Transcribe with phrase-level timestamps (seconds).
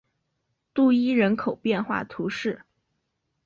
[0.73, 2.65] 杜伊人口变化图示